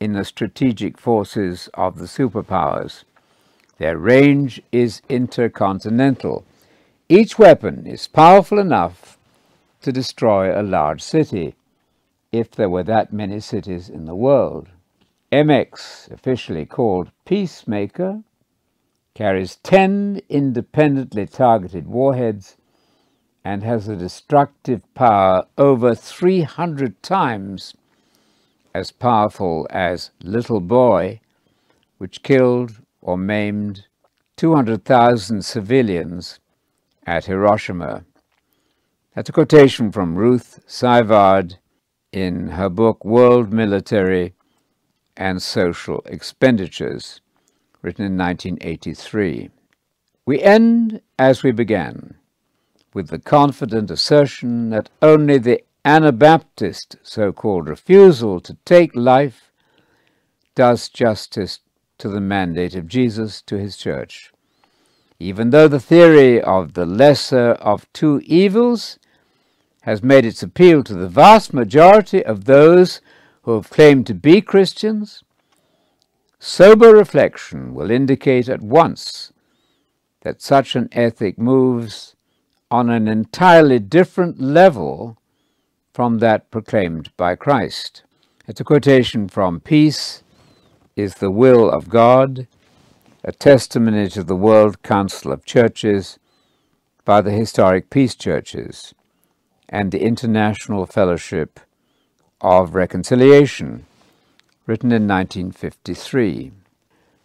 [0.00, 3.04] in the strategic forces of the superpowers.
[3.78, 6.44] Their range is intercontinental.
[7.10, 9.16] Each weapon is powerful enough
[9.80, 11.54] to destroy a large city,
[12.32, 14.68] if there were that many cities in the world.
[15.32, 18.24] MX, officially called Peacemaker,
[19.14, 22.58] carries 10 independently targeted warheads
[23.42, 27.74] and has a destructive power over 300 times
[28.74, 31.20] as powerful as Little Boy,
[31.96, 33.86] which killed or maimed
[34.36, 36.38] 200,000 civilians
[37.08, 38.04] at Hiroshima.
[39.14, 41.56] That's a quotation from Ruth Sivard
[42.12, 44.34] in her book World Military
[45.16, 47.22] and Social Expenditures,
[47.80, 49.48] written in 1983.
[50.26, 52.16] We end as we began,
[52.92, 59.50] with the confident assertion that only the Anabaptist so called refusal to take life
[60.54, 61.60] does justice
[61.96, 64.30] to the mandate of Jesus to his church.
[65.20, 68.98] Even though the theory of the lesser of two evils
[69.82, 73.00] has made its appeal to the vast majority of those
[73.42, 75.24] who have claimed to be Christians,
[76.38, 79.32] sober reflection will indicate at once
[80.20, 82.14] that such an ethic moves
[82.70, 85.16] on an entirely different level
[85.92, 88.04] from that proclaimed by Christ.
[88.46, 90.22] It's a quotation from Peace
[90.94, 92.46] is the Will of God,
[93.24, 96.20] a testimony to the World Council of Churches
[97.04, 98.94] by the Historic Peace Churches
[99.68, 101.58] and the International Fellowship
[102.40, 103.86] of Reconciliation,
[104.66, 106.52] written in 1953.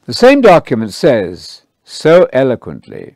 [0.06, 3.16] The same document says so eloquently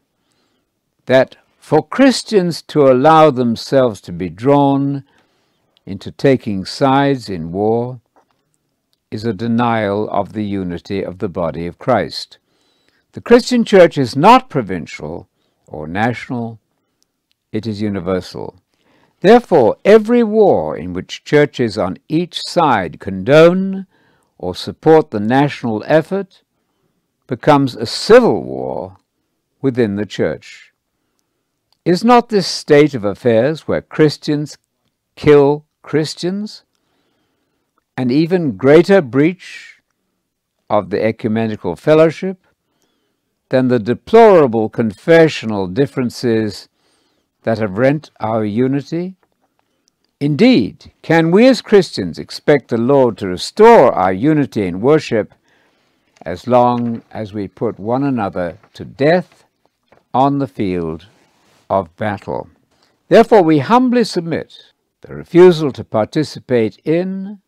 [1.07, 5.03] that for Christians to allow themselves to be drawn
[5.85, 8.01] into taking sides in war
[9.09, 12.37] is a denial of the unity of the body of Christ.
[13.13, 15.29] The Christian church is not provincial
[15.65, 16.59] or national,
[17.51, 18.59] it is universal.
[19.21, 23.87] Therefore, every war in which churches on each side condone
[24.37, 26.43] or support the national effort
[27.25, 28.97] becomes a civil war
[29.61, 30.71] within the church.
[31.83, 34.57] Is not this state of affairs where Christians
[35.15, 36.63] kill Christians
[37.97, 39.79] an even greater breach
[40.69, 42.46] of the ecumenical fellowship
[43.49, 46.67] than the deplorable confessional differences
[47.43, 49.15] that have rent our unity?
[50.19, 55.33] Indeed, can we as Christians expect the Lord to restore our unity in worship
[56.23, 59.45] as long as we put one another to death
[60.13, 61.05] on the field
[61.69, 62.49] of battle?
[63.09, 67.39] Therefore, we humbly submit the refusal to participate in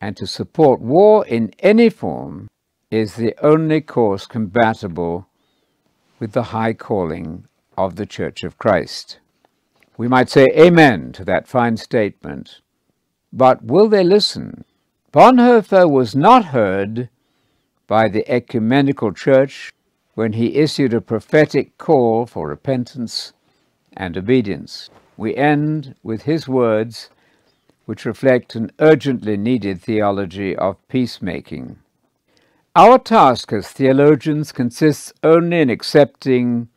[0.00, 2.48] and to support war in any form
[2.90, 5.28] is the only course compatible
[6.18, 7.46] with the high calling
[7.76, 9.18] of the Church of Christ.
[9.96, 12.60] We might say amen to that fine statement,
[13.32, 14.64] but will they listen?
[15.12, 17.08] Bonhoeffer was not heard
[17.86, 19.72] by the ecumenical church
[20.14, 23.32] when he issued a prophetic call for repentance
[23.96, 24.90] and obedience.
[25.16, 27.08] We end with his words,
[27.86, 31.78] which reflect an urgently needed theology of peacemaking.
[32.76, 36.68] Our task as theologians consists only in accepting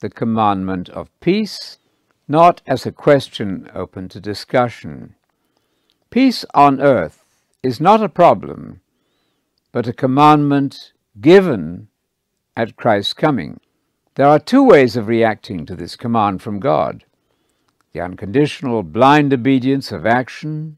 [0.00, 1.78] the commandment of peace
[2.28, 5.14] not as a question open to discussion.
[6.10, 7.24] Peace on earth
[7.62, 8.82] is not a problem,
[9.72, 11.88] but a commandment given
[12.54, 13.58] at Christ's coming.
[14.16, 17.06] There are two ways of reacting to this command from God
[17.94, 20.76] the unconditional blind obedience of action,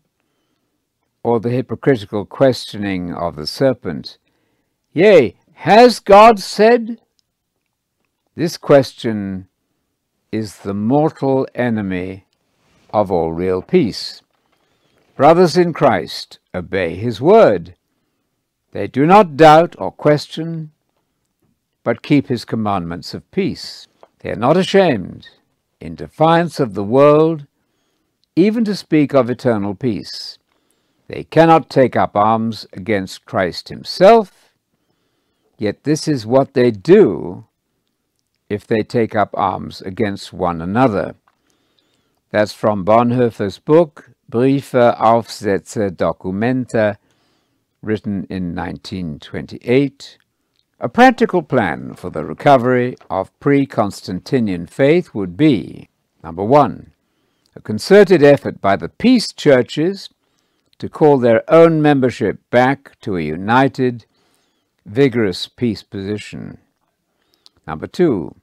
[1.24, 4.16] or the hypocritical questioning of the serpent.
[4.92, 7.00] Yea, has God said?
[8.34, 9.46] This question
[10.32, 12.26] is the mortal enemy
[12.92, 14.22] of all real peace.
[15.16, 17.76] Brothers in Christ, obey his word.
[18.72, 20.72] They do not doubt or question,
[21.84, 23.86] but keep his commandments of peace.
[24.20, 25.28] They are not ashamed,
[25.80, 27.46] in defiance of the world,
[28.34, 30.38] even to speak of eternal peace.
[31.06, 34.49] They cannot take up arms against Christ himself,
[35.60, 37.44] yet this is what they do
[38.48, 41.14] if they take up arms against one another.
[42.30, 46.96] That's from Bonhoeffer's book, Briefe, Aufsätze, Dokumente,
[47.82, 50.18] written in 1928.
[50.80, 55.88] A practical plan for the recovery of pre-Constantinian faith would be,
[56.22, 56.92] number one,
[57.54, 60.08] a concerted effort by the peace churches
[60.78, 64.06] to call their own membership back to a united,
[64.86, 66.58] vigorous peace position.
[67.66, 68.34] Number two,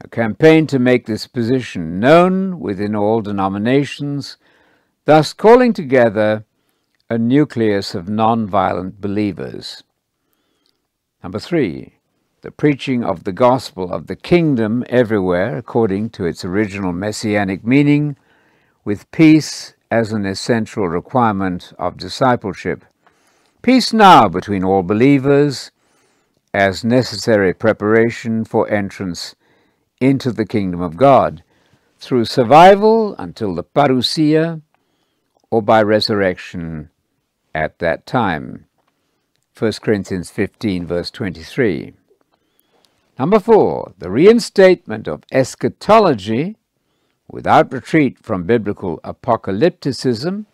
[0.00, 4.36] a campaign to make this position known within all denominations,
[5.04, 6.44] thus calling together
[7.10, 9.82] a nucleus of non-violent believers.
[11.22, 11.94] Number three,
[12.42, 18.16] the preaching of the gospel of the kingdom everywhere according to its original messianic meaning,
[18.84, 22.84] with peace as an essential requirement of discipleship.
[23.62, 25.72] Peace now between all believers
[26.54, 29.34] as necessary preparation for entrance
[30.00, 31.42] into the kingdom of God
[31.98, 34.62] through survival until the parousia
[35.50, 36.90] or by resurrection
[37.54, 38.66] at that time.
[39.58, 41.94] 1 Corinthians 15, verse 23.
[43.18, 46.56] Number four, the reinstatement of eschatology
[47.26, 50.46] without retreat from biblical apocalypticism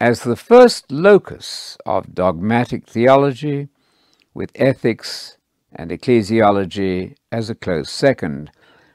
[0.00, 3.68] as the first locus of dogmatic theology,
[4.34, 5.36] with ethics
[5.72, 8.50] and ecclesiology as a close second,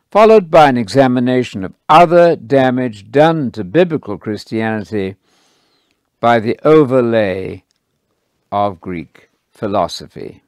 [0.10, 5.16] followed by an examination of other damage done to biblical Christianity
[6.20, 7.64] by the overlay
[8.52, 10.42] of Greek philosophy.